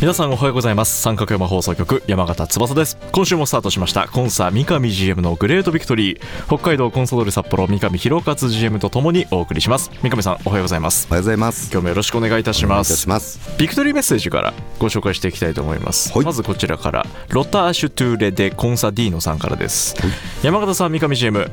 [0.00, 1.02] 皆さんおはようございます。
[1.02, 2.96] 三角山放送局山形翼です。
[3.12, 4.08] 今週もスタートしました。
[4.08, 6.46] コンサ三上 GM のグレートビクトリー。
[6.46, 9.90] 北海道コンソドル札幌三上博勝 GM とともにお送りします。
[10.02, 11.06] 三上さんおはようございます。
[11.10, 11.70] おはようございます。
[11.70, 12.70] 今日もよろしくお願いいたします。
[12.70, 13.40] お願いいたします。
[13.58, 16.24] ビクトリーメッセージからご紹介していきたいと思います、はい。
[16.24, 20.10] まずこちらからロターシュトゥーレでコンサディーノさんからです、はい。
[20.42, 21.50] 山形さん三上 GM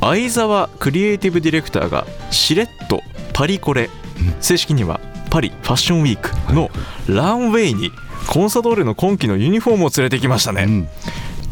[0.00, 3.90] 相沢クリエイティブディレクターがしれっとパリコレ。
[4.40, 5.00] 正式には
[5.30, 6.70] パリファッションウィークの
[7.08, 7.92] ランウェイに
[8.28, 10.88] コンサドーレの今季のユニフォームを連れてきましたね、うん。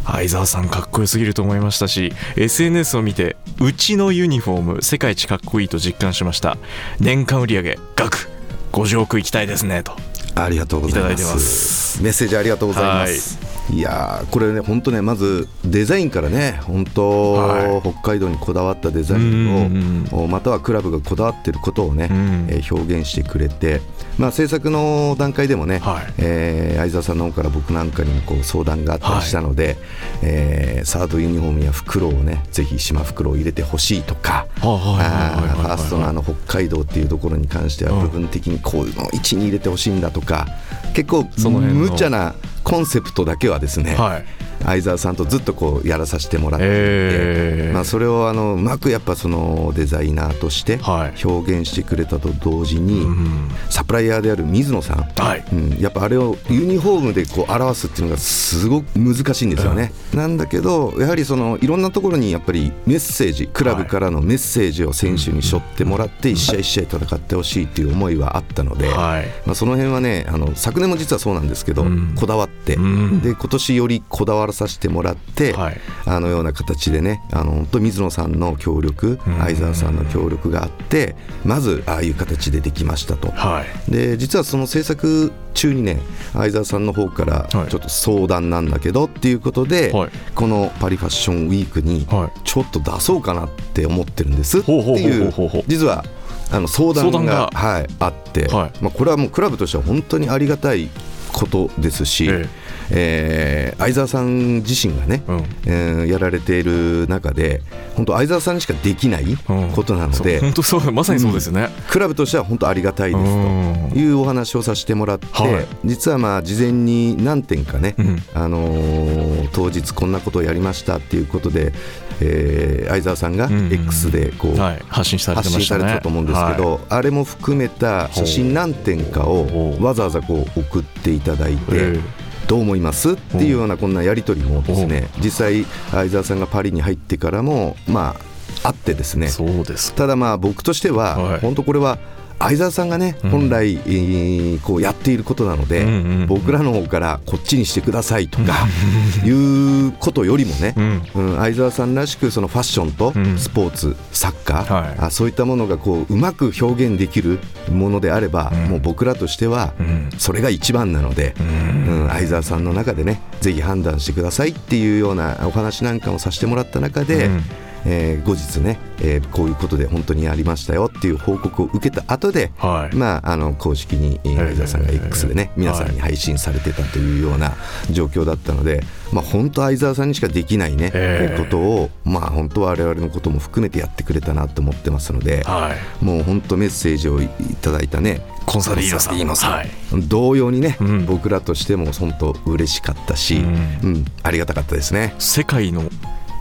[0.04, 6.56] 相沢さんかっこよすぎると思いましたし SNS を見てうちのユニフォーム世界一かっこいいと実感しました。
[6.98, 8.30] 年間売上額
[8.72, 9.92] 50億いきたいですねと。
[10.34, 12.02] ありがとうございます。
[12.02, 17.82] メッセージありがとうございますいやーこれね本当ねまずデザインからね本当、はい。
[17.82, 22.46] 北海道にこだわったデザインをまたはクラブがこだわってることをね、うん。
[22.48, 23.80] えー表現してくれて
[24.18, 26.14] まあ制作の段階でもね、はい。
[26.18, 29.76] えー相沢さんの方から僕なんかにもこう相談があったりしたので、
[30.22, 40.46] えーサードユニフォームや袋をねぜひ島袋を入れてほしいとかファーストのあの北海道っていうところに関しては部分的にこういうのを位置に入れてほしいんだとか
[40.94, 42.34] 結構無茶な
[42.68, 44.24] コンセプトだけはですね、はい。
[44.64, 47.74] 相沢さんとずっとこうやらさせてもらっていて、えー。
[47.74, 51.24] まあ、それをあのうまくやっぱそのデザイナーとしてはい。
[51.24, 55.44] 表現してくれたと同時に、うんサプライヤーである水野さん、はい。
[55.52, 59.92] うん、やっぱあれをユニフォームでこう表すっていうのがすごく難しいんですよね。
[60.14, 69.26] なんだけどやはりそのいろんなところにやっぱりメッセージクラブからのメッセージを選手に背負ってもらって一試合一試合戦ってほしいっていう思いはあったので、はい。
[69.46, 72.14] まあ、その辺はねあの昨年も実はそうなんですけど、うん。
[72.16, 73.20] こだわって、うん。
[73.20, 75.80] で今年よりこだわらさせてもらって、はい。
[76.04, 79.38] あのような形でねあの本当水野さんの協力うん。
[79.38, 81.14] 相沢さんの協力があって
[81.44, 83.30] まずああいう形でできましたと。
[83.30, 83.90] はい。
[83.90, 86.00] で実はその制作中にね
[86.32, 87.70] 相沢さんの方からはい。
[87.70, 90.10] ちょっと相談なんだけどっていうことで、はい。
[90.34, 92.40] このパリファッションウィークにはい。
[92.44, 95.32] ちょっと出そうかなって思ってるんですっていう
[95.66, 96.04] 実は
[96.50, 97.50] あの相談が。
[97.52, 98.72] はい、あって、はい。
[98.80, 100.88] まあ、これはもうクラブとしては本当にありがたい
[101.32, 105.44] ことですし、ええー相沢さん自身がね、うん。
[105.66, 107.60] えーやられている中で
[107.94, 109.70] 本当相沢さんにしかできないうん。
[109.72, 113.90] ことなので、そう本当そう まさにそうですよね、クラブとしては本当ありがたいですうん。
[113.92, 115.66] というお話をさせてもらって、はい。
[115.84, 118.22] 実はまあ事前に何点かね、うん。
[118.34, 121.72] あのー当日こんなことをやりましたっていうことで、
[122.20, 125.94] えー相沢さんがうん X でこう、はい、発信されて発信ましたね。
[125.96, 126.80] たと思うんですけど、はい。
[126.88, 132.17] あれも含めた写真何点かをわざわざこう送っていただいて、ええ
[132.48, 133.12] どう思います？
[133.12, 136.40] っていうようなこんなやり取りもですね実際相沢さん。
[136.40, 138.16] がパリに入ってからもま
[138.62, 141.98] ああってですねそうですただまあ僕としてははい本当これは
[142.40, 143.30] 相沢さんがねうん。
[143.30, 146.26] 本来えーこうやっていることなのでうんうんうん。
[146.26, 148.66] 僕らの方からこっちにしてくださいとか
[149.24, 151.02] いうことよりもねうん。
[151.14, 153.38] うん相沢さんらしくそのファッションとうん。
[153.38, 154.98] スポーツサッカはい。
[155.00, 157.38] ーあそういったものがこううまく表現できる
[157.72, 158.70] ものであればうん。
[158.70, 160.08] もう僕らとしてはうん。
[160.18, 161.42] それが一番なのでう
[161.90, 162.02] ん。
[162.02, 167.44] うん、相沢さんの中でねぜひ判断してくださいっていうようなお話なんかもさせてもらった中で、うん
[167.84, 172.96] えー後日ね、えーこういうことで本当にやりましたよっていう報告を受けた後で、はい。
[172.96, 177.54] まあ、あの公式にえー相沢さんが X でね、皆さんに配信されてたというような
[177.90, 178.82] 状況だったので、
[179.12, 186.04] まあ、本当相沢さんにしかできないね、ええことを、まあ、本当我々のことも含めてやってくれたなと思ってますので、はい。
[186.04, 187.28] もう本当メッセージをい
[187.60, 189.52] ただいたねコンサルイーノさん。
[189.52, 189.70] はい。
[190.08, 191.06] 同様にね、うん。
[191.06, 193.42] 僕らとしても本当嬉しかったし、うう
[193.90, 195.14] んんありがたかったですね。
[195.18, 195.82] 世界の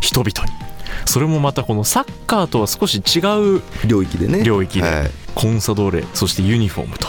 [0.02, 0.67] 人々に
[1.08, 3.20] それもまたこのサッカーとは少し違
[3.58, 4.44] う領域でね。
[4.44, 4.88] 領域で。
[4.88, 5.12] はい。
[5.38, 7.08] コンサドーレそしてユニフォームと、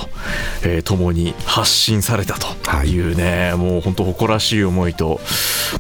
[0.63, 3.01] えー、共に発信されたとい。
[3.01, 5.19] うね、はい、もう本当誇らしい思いと、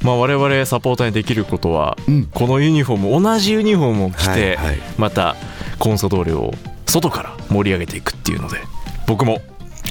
[0.03, 5.37] まあ、我々サポーターにできることは、うん、このユニフォーム同じユニフォームを着て、はいはい、また
[5.79, 6.53] コンサドーレを
[6.87, 8.59] 外から盛り上げていくっていうので
[9.06, 9.43] 僕も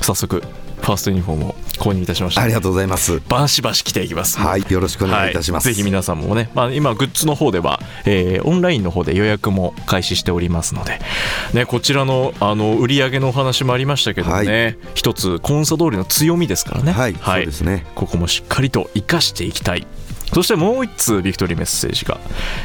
[0.02, 0.42] 早速
[0.88, 2.42] ファーストユニフォームを購入いたしました。
[2.42, 3.22] ありがとうございます。
[3.28, 4.40] バシバシ着ていきます。
[4.40, 11.00] はいよろしくお願いいたします、はい、ぜひ皆さんもね、まあ、今グッズの方では、えー、オンラインの方で予約も開始しておりますので、
[11.54, 16.94] ね、こちらのあの売り上げのお話もありましたけどね、はい、一つコンサドーレの強みですからね。
[16.94, 17.86] はい、はい、そうですね。
[17.94, 19.86] ここもしっかりと生かしていきたい。
[20.34, 22.18] そしてもう一通ビクトリーメッセージが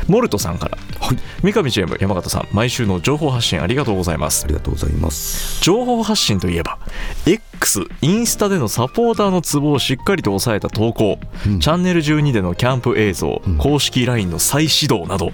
[0.06, 4.44] モルトさんから、はい、三上 GM 山形さん毎週の情報発信ありがとうございます。
[4.44, 5.60] ありがとうございます。
[5.64, 6.78] 情報発信といえば
[7.26, 7.51] X
[8.00, 15.32] インスタでのサポーターのツボをしっかりと抑えた投稿、うん、チャンネル12でのキャンプ映像、うん、公式 LINE の再始動など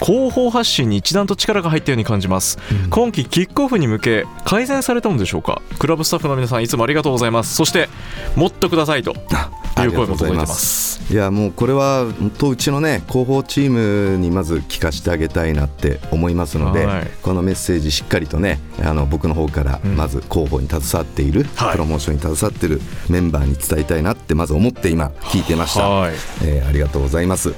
[0.00, 5.62] 広報発信に一段と力が入ったように感じます、うん、今季キックオフに向け改善されたのでしょうか？
[5.78, 7.54] クラブスタッフの皆さんいつもありがとうございます。
[7.54, 7.88] そして
[8.34, 11.12] もっとくださいという声も届いてます。
[11.12, 26.12] いやもうこれは本当うちのね広報チームにまず聞かせてあげたいなって思いますので、はい、このメッセージしっかりとねあの僕の方からまず広報に携わっている、うん、プロモーションに携わっているメンバーに伝えたいなってまず思って今聞いてました、はい、
[26.44, 27.54] えー、ありがとうございます。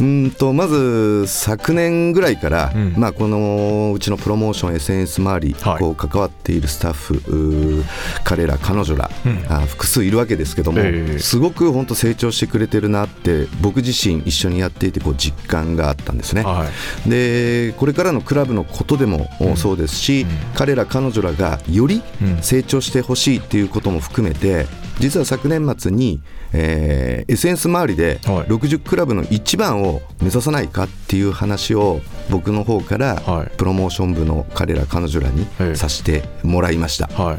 [0.00, 7.84] うんとまず昨年ぐらいから、うん、まあ、このうちのプロモーション SNS 周り、はい、こう関わっているスタッフ
[8.24, 16.66] 彼ら彼女ら、うん、あ複数いるわけですけども、えー、すごく本当成長してくれてるなって僕自身一緒にやっていてこう実感があったんですね、は
[17.06, 22.02] い、でこれからのクラブのことでもそうですし、うん、彼ら彼女らがより
[22.42, 24.66] 成長してほしいっていうことも含めて
[25.00, 26.20] 実は昨年末に、
[26.52, 32.00] えー、SNS 周りで60クラブの一番を目指さないかっていう話を
[32.30, 33.20] 僕の方から
[33.56, 37.38] プロモーション部の彼ら彼女らにさせてもらいました、は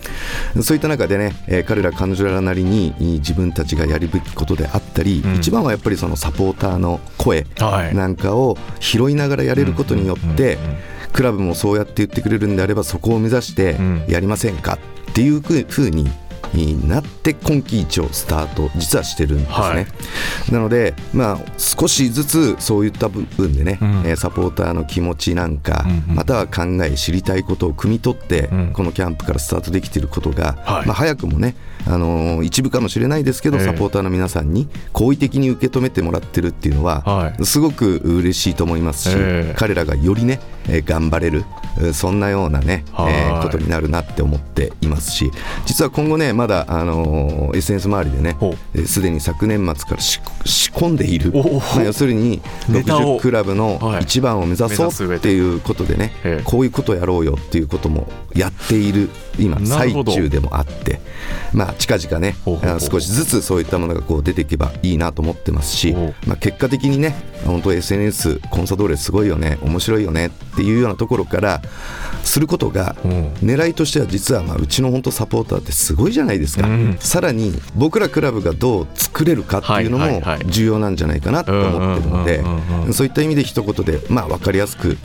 [0.58, 7.46] い、そういった中でね、えー、彼ら彼女らなりに自分たちがやるべきことであったり、うん、一番はやっぱりそのサポーターの声
[7.94, 10.58] なんかを拾いながらやれることによって、
[11.14, 14.78] クラブもそうやって言ってくれるんであればそこを目指してやりませんか？
[15.12, 16.10] っていうふうに
[16.54, 19.80] になって今季一をスタート実はしてるんですね、は
[20.50, 31.56] い、なので、まあ、少しずつそういった部分でね、うん、サポーターの気持ちなんか、うんうん、または考え知りたいことを汲み取って、うん、このキャンプからスタートできていることが、はい、まあ、早くもね
[31.88, 39.18] あの一部かもしれないですけど、サポーターの皆さんに好意的に受け止めてもらってるっていうのは、はい、すごく嬉しいと思いますし、
[39.56, 40.40] 彼らがよりね、
[40.70, 41.44] え頑張れる
[41.94, 45.32] そんなようなね、えー、ことになるなって思っていますし
[45.66, 48.38] 実は今後ねまだ、あのー、SNS 周りでね
[48.86, 50.20] すで、に昨年末から仕
[50.72, 61.00] 込んでいる、まあ、要するに60クラブの一番を目指そうっていうことでね、はい、こういうことやろうよっていうこともやっている今最中でもあって
[61.54, 62.36] まあ近々ね
[62.80, 65.94] 少しずつそういったものがこう出ていけばいいなと思ってますし、
[66.28, 67.16] まあ、結果的にね
[67.46, 71.62] 本当 SNS コンサドーレすごいよね面白いよねっていうようなところから
[72.24, 72.96] することが
[73.42, 82.24] 狙いとしては実はまあうちの本当サポーターってすごいじゃないですか、うん、さらに僕らクラブがどう作れるかっていうのも重要なんじゃないかなと思ってるの
[82.88, 84.98] でそういった意味で一言でまあ分かりやすく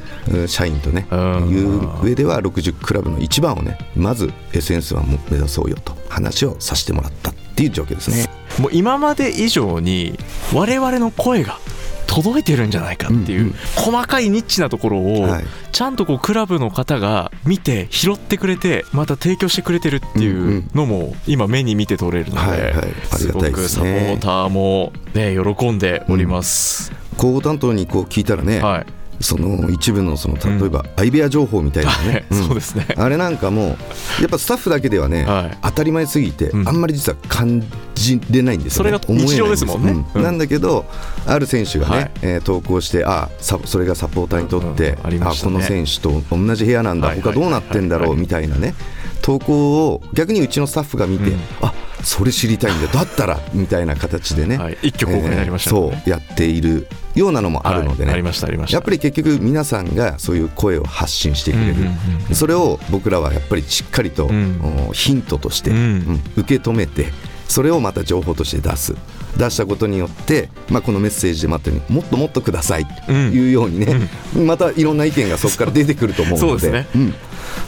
[0.46, 8.26] 社員とねいう上では60クラブの一番をねまず SNS は目指そうよと話をさせてもらったっていう状況ですね。
[8.58, 10.18] もう今まで以上に
[10.54, 11.58] 我々の声が
[12.06, 15.28] 届いてるんじゃないかっていう、細かいニッチなところを、
[15.72, 22.74] ちゃんとこうクラブの方が見て拾ってくれてまた提供してくれてるっていうのも今目に見て取れるので、
[23.12, 26.92] すごくサポーターもね喜んでおります。
[27.16, 32.86] 広報担当にこう聞いたらね、はいその一部のその例えば相部屋情報みたいなね、そうですね。
[32.96, 33.76] あれなんかも
[34.20, 35.26] やっぱスタッフだけではね、
[35.62, 40.84] 当たり前すぎて、あんまり実は感じれないんですよね、それが日常ですもんね、なんだけど
[41.26, 48.74] ある選手がね、え投稿してあそれがサポーターにとって、あこの選手と同じ部屋なんだ、他どうなってんだろうみたいなね
[49.22, 52.88] 投稿を逆にうちのスタッフが見て、あそれ知りたいんだ。
[52.88, 55.80] だったらみたいな形でね、はい、一挙公開になりました、ね。
[55.80, 61.86] そうやっているようなのもあるのでね、はい、やっぱり結局皆さんがそういう声を発信してくれる、うんうん
[62.28, 67.06] うん、それを僕らはやっぱりしっかりと、うん、ヒントとして、うん、受け止めて
[67.48, 68.94] それをまた情報として出す
[69.38, 76.70] 出したことによって、まあ、このメッセージでもあったようにもっともっとくださいというようにね、うん、またいろんな意見がそこから出てくると思うので。
[76.70, 77.14] ね、うん。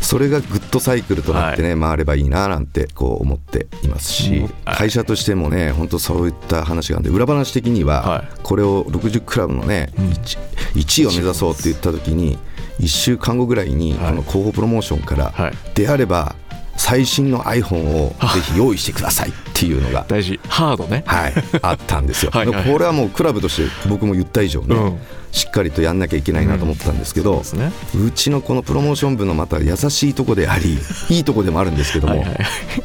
[0.01, 10.39] それがグッドサイクルとなってね、はい、回ればいいななんてこう思っていますし、会社としてもね本当そういった話があるんで裏話的にはこれを60クラブのね 1,
[10.75, 12.39] 1位を目指そうって言った時に
[12.81, 14.07] 1週間後ぐらいに、はい。
[14.09, 15.53] あの広報プロモーションから、はい。
[15.75, 16.37] であれば
[16.79, 20.07] 最新の iPhone をぜひ用意してくださいっていうのが。
[20.09, 20.41] 大事。
[20.49, 21.03] ハードね。
[21.07, 22.31] はい、あったんですよ。
[22.35, 22.73] はいはい。
[22.73, 24.99] これはもうクラブとして僕も言った以上ね、うん
[25.33, 27.73] しっかりとやんなきゃいけないなと思ったんですけど、そうですね。
[28.07, 30.79] うちのこのプロモーション部のまた優しいとこであり
[31.11, 31.21] い。
[31.21, 32.39] いとこでもあるんですけども、はいはい。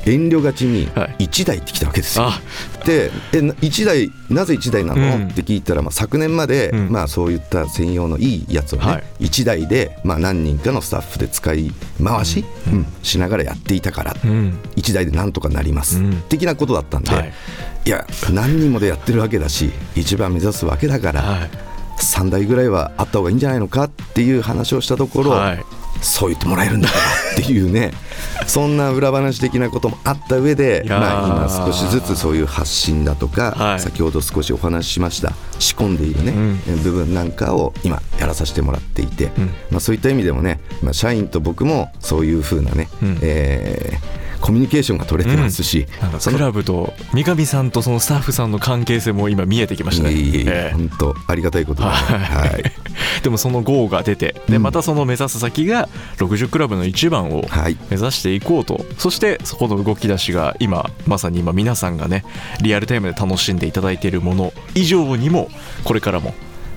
[0.06, 1.26] 遠慮がちにはい。
[1.26, 2.26] 1台ってきたわけですよ。
[2.28, 2.42] あ。
[2.86, 5.28] でえな1台なぜ1台なの、うん。
[5.30, 6.90] って聞いたら、まあ、昨年まで、うん。
[6.90, 9.26] まあ、そういった専用のいいやつをね、はい。
[9.26, 11.72] 1台で、まあ、何人かのスタッフで使い
[12.04, 12.86] 回し、うん。
[13.04, 14.58] しながらやっていたから、うん。
[14.76, 16.22] 1台でなんとかなります、うん。
[16.30, 17.34] 的なことだったんで、はい。
[17.86, 21.73] い、や何人もでやってるわけだし一番目指すわけだから、はい
[22.03, 25.60] 3台ぐらいはあった方がいいんじゃないのかっていう話をしたところ、はい。
[26.01, 27.01] そう言ってもらえるんだから
[27.41, 27.93] っていうね
[28.45, 33.79] そんな裏話的なこともあった上で、まあ、今少しずつそういう発信だとか、はい。
[33.79, 36.33] 先ほど少しお話ししました仕込んでいるね、
[36.67, 36.83] うん。
[36.83, 39.45] 部分なんかを今やらさせてもらっていて、うん。
[39.72, 43.17] まあ、そういった意味でもね、まあ、社員と僕もそういう風なね、うん。
[43.22, 50.12] えーコミュニケーションが取れてますし、なんかそのクラブと三上さんとそのスタッフさんの関係性も今見えてきましたね。
[50.12, 52.50] いえいえ本当ありがたいことだね、はい。
[52.50, 52.64] はい。
[53.24, 54.64] でもその GO が出てでうん。
[54.64, 57.78] またその目指す先が60クラブの一番をはい。
[57.90, 58.86] 目指していこうと。
[58.98, 62.26] そしてそこの動き出しが今まさに今皆さんがね
[62.62, 65.50] リアルタイムで楽しんでいただいているもの以上にも
[65.86, 66.34] これからも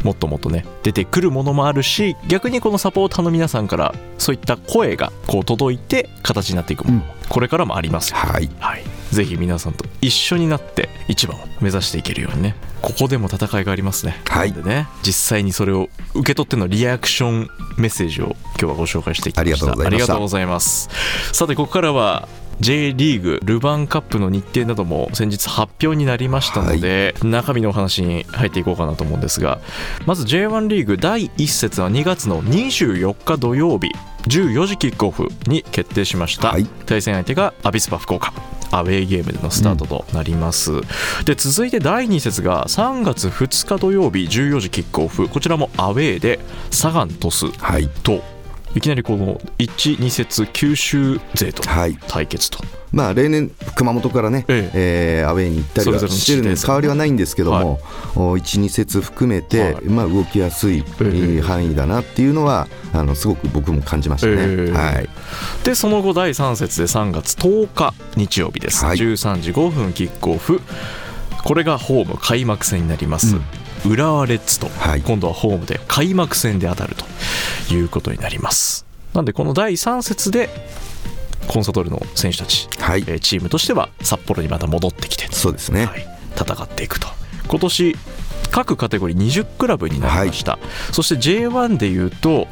[0.07, 7.03] もっともっとね出てくるものもあるし逆にこのサポーターの皆さんからそういった声がこう届いて形になっていくもの、うん。
[7.29, 8.19] これからもありますよ。
[8.19, 8.49] はい。
[8.61, 12.55] はい、ぜひ皆さんと一緒になって一番を目指していけるようにね。
[12.83, 14.21] ここでも戦いがありますね。
[14.27, 14.53] はい。
[14.53, 19.45] でね実際にそれを受け取ってのリアクションメッセージを今日はご紹介していきました。
[19.45, 19.91] ありがとうございました。
[19.91, 20.89] ありがとうございます。
[21.33, 22.29] さてここからは
[22.61, 29.61] J リーグルヴァンカップの日程なども先日発表になりましたので、中身のお話に入っていこうかなと思うんですが
[30.07, 33.91] まず J1 リーグ第1節は2月の24日土曜日
[34.29, 36.67] 14時キックオフに決定しました、はい。
[36.87, 38.33] 対戦相手がアビスパ福岡
[38.73, 40.81] アウェーゲームでのスタートとなります、
[41.25, 45.29] で続いて第2節が3月2日土曜日14時キックオフ。
[45.29, 47.89] こちらもアウェーでサガン鳥栖はい。
[48.03, 48.23] と
[48.77, 51.97] いきなりこの12節九州勢とはい。
[52.09, 52.59] 対決と、
[52.93, 55.25] まあ、例年、熊本からね、ええ。
[55.25, 57.81] ーアウェーに行ったりはしてるんです変わりはないんですけども、
[58.15, 59.85] お1、2節含めて、はい。
[59.87, 64.35] まあ、動きやすい、えー範囲だなっていうのはあのすごく僕も感じましたね。
[64.35, 65.09] えーはい。
[65.65, 68.99] でその後第3節で3月10日日曜日です、はい。
[68.99, 70.61] 13時5分キックオフ。
[71.45, 73.37] これがホーム開幕戦になります、
[73.87, 75.03] 浦和レッズと、はい。
[75.03, 78.87] 今度はホームで開幕戦で当たるということになります。
[79.15, 80.49] なんでこの第3節で
[81.49, 83.05] コンサドーレの選手たち、はい。
[83.07, 87.09] えーチームとしては札幌にまた戻ってきて、そうですね、はい、戦っていくと。
[87.49, 87.97] 今年
[88.51, 90.59] 各カテゴリー20クラブになりました、
[90.93, 92.49] そして J1 でいうと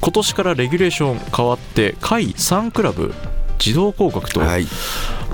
[0.00, 3.14] 今年からレギュレーション変わって下位3クラブ
[3.58, 4.66] 自動降格と、はい、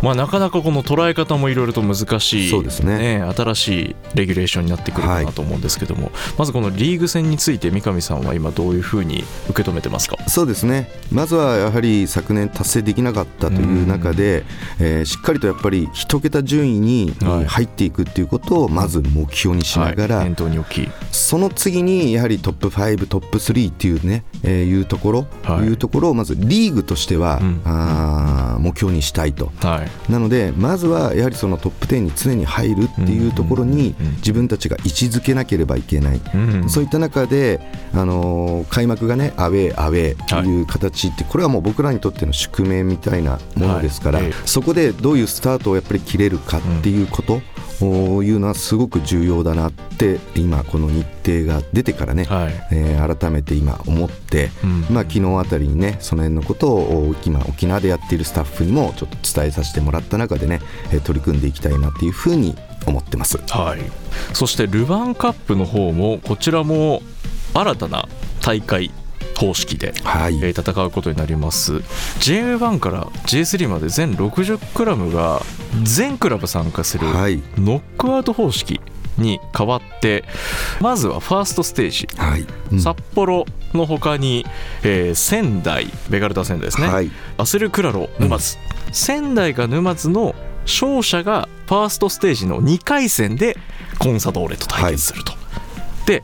[0.03, 3.23] まあ、なかなかこの捉え方もいろいろと難しいそうですね。
[3.37, 10.17] 新しいレギュレーションになってくるかなと思うんですけども、まずこのリーグ戦について三上さんは今どういうふうに受け止めてますか？
[10.29, 14.45] そうですね、まずはやはり昨年達成できなかったという中で、
[14.79, 17.15] えーしっかりとやっぱり一桁順位に
[17.47, 20.89] 入っていくっていうことをまず目標にしながら、はい、念頭に置き。
[21.11, 25.67] その次にやはりトップ5、トップ3っていうね、えーいうところ、はい。
[25.67, 27.63] いうところをまずリーグとしては、うん。
[27.65, 29.53] あー目標にしたいと。
[29.61, 36.21] はいなのでまずはやはりそのトップ10に常に入るっていうところにうんうんうん自分たちが位置づけなければいけない。
[36.35, 37.61] うんそういった中で、
[37.95, 44.29] あのー開幕がねアウェー、アウェーという形って、これはもう僕らにとっての宿命みたいなものですから、はい。
[44.29, 44.33] ええ。
[44.47, 47.43] そこでどういうスタートをやっぱり切れるかっていうこと、を
[47.85, 52.53] いうのはすごく重要だなって今この日程が出てからね、はい。
[52.73, 54.81] えー改めて今思って、うん。
[54.95, 60.61] まあ、昨日あたりにねその辺のことを今沖縄でやっているスタッフにもちょっと伝えさせてもらった中でね、
[60.93, 62.57] えー取り組んでいきたいなっていうふうに
[62.87, 63.39] 思ってます。
[63.49, 63.81] はい、
[64.33, 67.03] そしてルヴァンカップの方もこちらも
[67.55, 68.09] 新たな
[68.41, 68.91] 大会
[69.37, 71.77] 方式で、はい、えー戦うことになります。
[72.21, 75.43] J1 から J3 まで全60クラブが
[75.83, 77.43] 全クラブ参加するはい。
[77.59, 78.81] ノックアウト方式
[79.19, 80.25] に変わって
[80.81, 82.09] まずはファーストステージ。
[82.17, 82.47] はい。
[82.73, 82.81] うん。
[82.81, 84.47] 札幌の他に、
[84.83, 87.11] えー仙台ベガルタ仙台ですね、はい。
[87.37, 88.59] アセルクラロ沼津、
[88.93, 93.57] 仙台が沼津の勝者がファーストステージの2回戦で
[93.99, 95.33] コンサドーレと対決すると、
[96.07, 96.23] で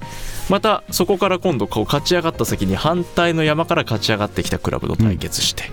[0.50, 5.64] またそこから今度こう勝ち上がった先に反対の山から勝ち上がってきたクラブと対決して、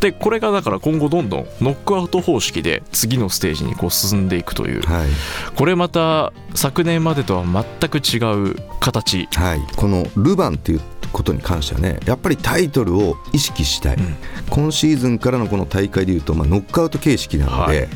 [0.00, 4.82] でこれがだから今後どんどんノックアウト方式で次のステージにこう進んでいくという。
[4.82, 5.08] はい。
[5.56, 8.18] これまた昨年までとは全く違
[8.50, 9.28] う形。
[9.32, 10.80] はい、このルヴァンっていう
[11.12, 14.16] ことに関してはねやっぱりタイトルを意識したい、うん、
[14.48, 17.88] 今シーズンからのこの大会でいうと、まあ、ノックアウト形式なので、はい、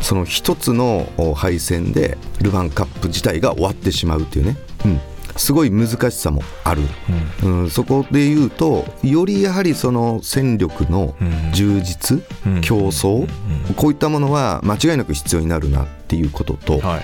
[0.00, 4.56] その一つの敗戦でルヴァンカップ自体が終わってしまうっていうね、うん、
[5.36, 6.82] すごい難しさもある、
[7.42, 11.14] うん、うん、そこで言うとよりやはりその戦力の
[11.52, 13.28] 充実、うん、競争、
[13.68, 17.00] うん、こういったものは間違いなく必要になるなっていうことと、は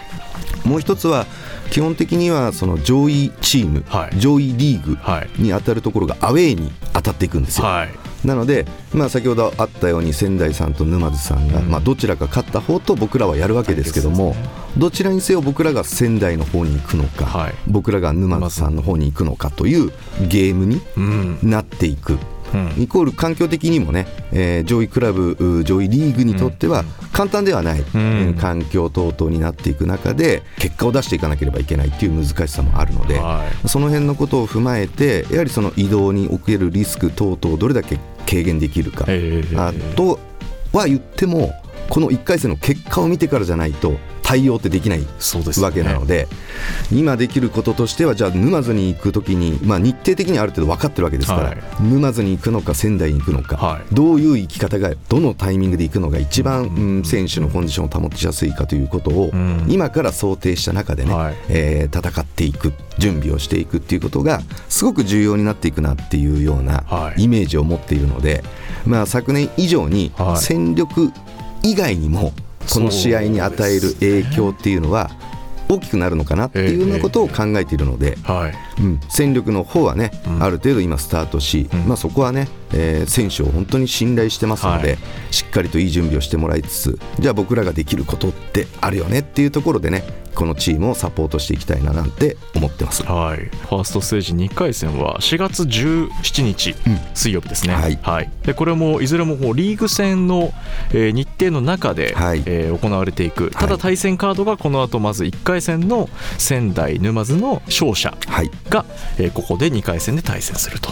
[0.64, 1.26] い、もう一つは
[1.70, 4.98] 基本的にはその上位チーム、はい、上位リーグ
[5.42, 7.66] に当たるところがアウェーに当たっていくんですよ。
[7.66, 14.36] はいなので、まあ、先ほどあったように仙台さんと沼津さんが、うん、まあ、どちらか勝った方と僕らはやるわけですけども、ね、
[14.76, 19.92] どちらにせよ僕らが仙台の方に行くのか、はい、僕らが沼津さんの方に行くのかという
[20.28, 20.80] ゲームに
[21.42, 22.18] なっていく。
[22.78, 40.18] イコール環境的にもね、えー、上位クラブ、上位リーグにとっては簡単ではない、うん、環境等々になっていく中で結果を出していかなければいけないっていう難しさもあるので、はい、その辺のことを踏まえてやはりその移動におけるリスク等々をどれだけ軽減できるか、えー、あと
[40.72, 41.52] は言っても
[41.88, 43.96] この1回戦の結果を見てからじゃないと
[44.28, 46.28] 対応ってできないわけなので、ね、
[46.92, 66.84] 今できることとしてはじゃあ沼津に行くときに、まあ、日程的にある程度分かってるわけですから、はい、沼津に行くのか仙台に行くのか、はい、どういう行き方がどのタイミングで行くのが一番、うん、選手のコンディションを保ちやすいかということを、うん、今から想定した中でね、はい、えー、戦っていく準備をしていくっていうことがすごく重要になっていくなっていうような
[67.16, 68.44] イメージを持っているので、
[68.84, 71.12] まあ、昨年以上に戦力
[71.62, 72.32] 以外にも、
[72.72, 75.10] この試合に与える影響っていうのは
[75.68, 78.16] 大きくなるのかなっていうようなことを考えているので、
[78.78, 80.10] うん、戦力の方はね、
[80.40, 84.98] ある程度今スタートし、まあ、そこはね、えー、選手を本当に信頼してますので、
[85.30, 90.04] しっかりといい準備をしてもらいつつじゃあ僕らができることってあるよねっていうところでね
[90.38, 100.52] このチームをサポートしていきたいななんて思ってます、はい、ファーストステージ2回戦は4月17日、うん、水曜日ですね、はい、はい、でこれもいずれもリーグ戦の、
[100.90, 103.50] えー、日程の中で、はい、えー、行われていく。
[103.50, 106.08] ただ対戦カードがこの後まず1回戦の
[106.38, 108.50] 仙台沼津の勝者が、はい、
[109.18, 110.90] えー、ここで2回戦で対戦すると、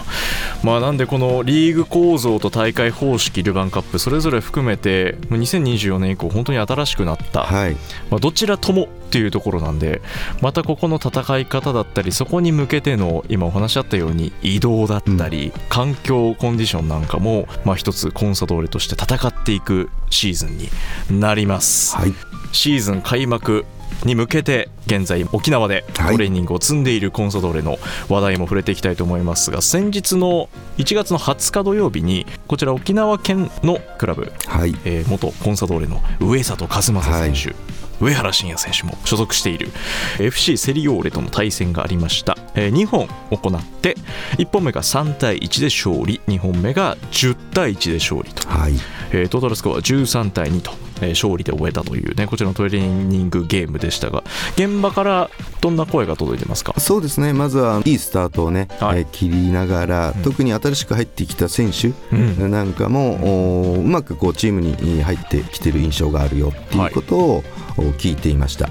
[0.64, 7.76] まあ、なんでこのリーグ構造と大会方式ルヴァンカップそれぞれ含めて2024年以降本当に新しくなった、はい、
[8.10, 10.02] まあ、どちらともっていうところなんで
[10.40, 20.68] またここの戦い方だったりそこに向けての今お話あったように移動だったり、うん、環境コンディションなんかも、まあ、一つコンサドーレとして戦っていくシーズンに
[21.20, 22.12] なります、はい、
[22.52, 23.64] シーズン開幕
[24.04, 27.78] に向けて現在沖縄でトレーニングを積んでいるコンサドーレの
[28.08, 34.76] 話題も触れていきたいと思いますが先日の1月の20日土曜日にこちら沖縄県のクラブ、はい。
[34.84, 37.76] えー、元コンサドーレの上里和正選手、はい。
[37.98, 39.68] 上原晋也選手も所属している
[40.18, 43.96] FC セリオーレとの対戦がありました、えー、2本行って
[44.36, 48.74] 1本目が3対1で勝利2本目が10対1で勝利と、はい。
[49.12, 54.22] えー、トータルスコアは13対2とえ勝利で終えたというねこちらのトレーニングゲームでしたが
[54.56, 56.74] 現場からどんな声が届いてますか？
[56.78, 57.32] そうですね。
[57.32, 61.92] まずはいいスタートをね、はい、えー、切りながら、うん、特に新しく入ってきた選手
[62.48, 67.44] なんかも、うん、うまくこうチームに入ってきてる印象があるよっていうことを、はい
[67.98, 68.70] 聞いていました、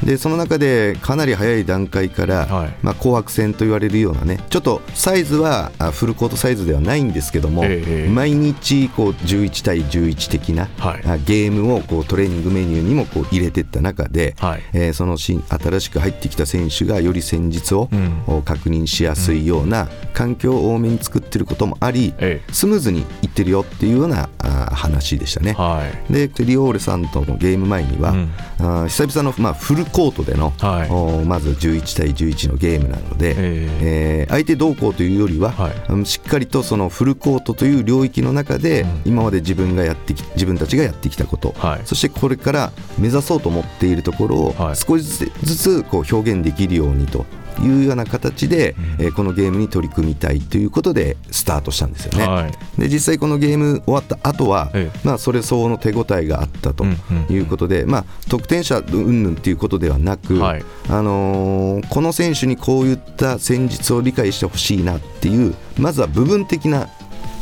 [0.00, 15.42] うん、でその中でかなり早い段階から、はい、まあ、紅白戦と言われるようなねちょっとサイズはフルコートサイズではないんですけども、えー、毎日こう11対11的な、はい、ゲームをこうトレーニングメニューにもこう入れていった中で、はい、えー、その新
[15.80, 17.96] しく入ってきた選手がより戦術を、う
[18.38, 25.52] ん、確認しやすいような環境を多めに作っていることもあり、えー、スムーズにいってるよっていうようなあ話でしたね。
[25.52, 28.30] はい、でリオーレさんとのゲーム前には、うん。
[28.58, 47.26] あ久々の、まあ、フルコートでの、はい、おまず11対11のゲームなので、えー、えー、相手どうこうというよりは、はい、しっかりとそのフルコートという領域の中で、うん、今まで自分がやってき自分たちがやってきたこと、はい、そしてこれから目指そうと思っているところを少しずつこう表現できるようにと
[47.62, 52.26] いうような形で、うん、えー、このゲームに取り組みたいということでスタートしたんですよね。
[52.26, 56.84] はい、で実際このゲーム終わった後は、ええ、まあそれ相応の手応えがあったと
[57.30, 66.88] いうことで、まあ得点者云々っていうことではなく、はい、あのー、この選手にこういった戦術を理解してほしいなっていうまずは部分的な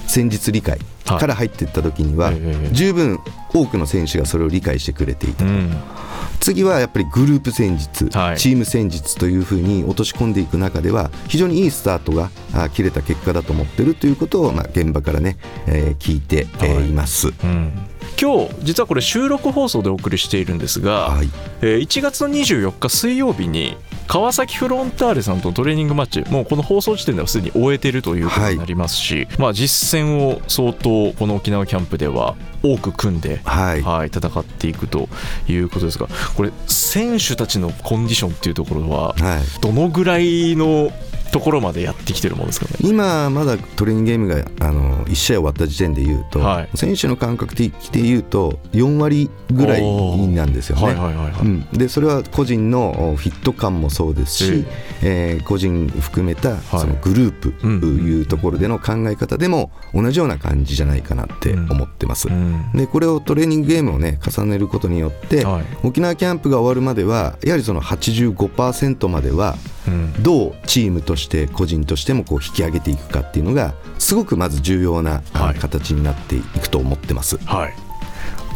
[0.06, 2.32] 戦術理解から入っていった時には、
[2.72, 3.20] 十分
[3.52, 5.46] 多くの選手がそれを理解してくれていたと。
[5.46, 5.72] うん。
[6.40, 12.30] 次はやっぱりグループ戦術、はい、チーム戦術というふうに落とし込んでいく中では非常にいいスタートが
[12.70, 17.28] 切れた結果だと思っているということを、まあ、現場からね、えー、聞いて、えー、います。
[17.28, 17.72] うん
[18.20, 33.82] 今日実はこれ収録放送でお送りしているんですが、はい、えー1月の24日水曜日に川崎フロンターレさんとのトレーニングマッチもうこの放送時点ではすでに終えているということになりますし、まあ、実戦を相当この沖縄キャンプでは多く組んで、はい。
[33.82, 35.08] はい、戦っていくと
[35.48, 40.90] いうことですがこれ選手たちのコンディションっていうところははい、どのぐらいの
[41.34, 42.76] ところまでやってきてるものですかね。
[42.80, 46.68] 今まだトレーニングゲームがあの1試合終わった時点で言うと、はい。
[46.76, 49.82] 選手の感覚的で言うと4割ぐらい
[50.28, 51.66] なんですよね。
[51.72, 54.64] でそれは個人のおフィット感もそうですし、
[55.02, 57.80] えー個人含めたそのグループうん。
[57.80, 62.28] というところでの考え方でも同じような感じじゃないかなって思ってます。
[62.28, 62.70] うん。
[62.74, 65.64] でこれをトレーニングゲームをね重ねることによって、はい。
[65.82, 69.56] 沖縄キャンプが終わるまではやはりその85%までは
[69.88, 70.22] うん。
[70.22, 75.58] どうチームとして個人としてもこう引き上げていくかっていうのがすごくまず重要なあはい。
[75.58, 77.38] 形になっていくと思ってます。
[77.44, 77.74] はい。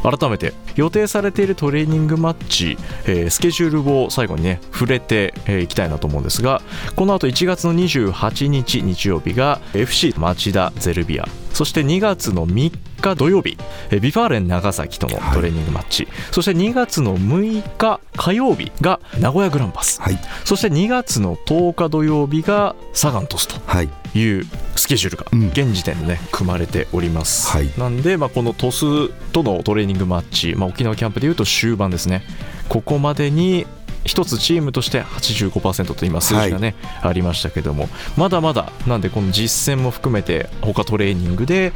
[0.02, 6.62] 改めて予定されているトレーニングマッチ、えースケジュールを最後にね触れてい、えーいきたいなと思うんですが
[6.94, 11.26] この後1月の28日日曜日が FC 町田ゼルビア。
[11.52, 13.56] そして2月の3日土曜日
[13.90, 20.00] えービファーレン長崎とのトレーニングマッチ、そして2月の6日火曜日が名古屋グランパス。
[20.00, 25.48] はい、そして2月の10日土曜日がサガン鳥栖とはい、いうスケジュールがうん。
[25.48, 27.70] 現時点でね組まれております、はい。
[27.78, 32.22] なんで、まあ、この鳥栖とのトレーニングマッチ、まあ、沖縄キャンプでいうと終盤ですね。
[32.68, 33.66] ここまでに
[34.08, 41.72] 一つチームとして85%と今数字がね、ありましたけどもまだまだなんでこの実戦も含めて他トレーニングで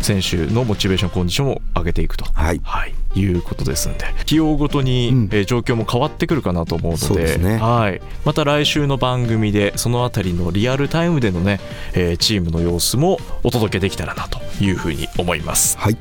[0.00, 2.24] 選手のモチベーションコンディションを上げていくと。
[2.24, 5.28] はい、はい、いうことですんで起用ごとに、うん。
[5.32, 7.58] えー状況も変わってくるかなと思うのでそうですね。
[7.58, 11.60] はい、また来週の番組でそのあたりのリアルタイムでのね、
[11.92, 15.76] えーチームの様子もお届けできたらなというふうに思います。
[15.78, 15.96] はい、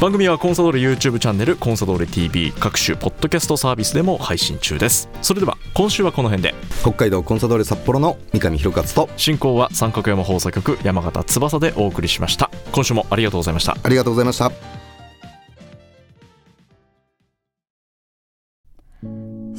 [0.00, 5.08] 番組はコンサドーレ YouTube チャンネルコンサドーレ TV 各種ポッドキャストサービスでも配信中です。
[5.22, 6.54] それでは今週はこの辺で。
[6.82, 12.50] 北海道コンサドーレ札幌の三上弘勝と進行は三角山放送局山形翼でお送りしました。
[12.72, 13.76] 今週もありがとうございました。
[13.82, 14.79] ありがとうございました。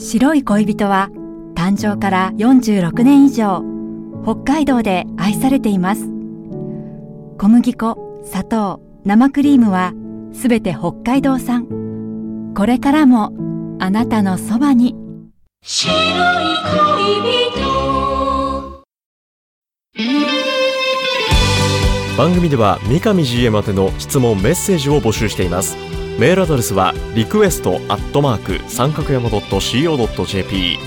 [0.01, 1.09] 白い恋人は
[1.53, 3.63] 誕生から46年以上
[4.23, 6.07] 北海道で愛されています。
[7.37, 9.93] 小麦粉砂糖生クリームは
[10.33, 11.67] すべて北海道産。
[12.55, 13.31] これからも
[13.79, 14.95] あなたのそばに。
[15.61, 15.97] 白い
[16.95, 17.61] 恋人。
[22.17, 25.77] 番組では三上 GM 宛ての質問メッセージを募集しています
[26.19, 30.77] メールアドレスはリクエストアットマーク三角山 .co.jp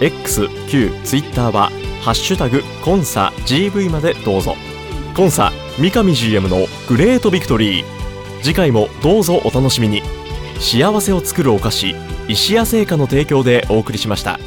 [0.00, 1.70] x q ツイッターは
[2.02, 4.56] ハッシュタグコンサ GV までどうぞ。
[5.16, 7.84] コンサ三上 GM のグレートビクトリー。
[8.42, 10.02] 次回もどうぞお楽しみに。
[10.60, 11.94] 幸せを作るお菓子
[12.28, 14.38] 石屋製菓の提供でお送りしました。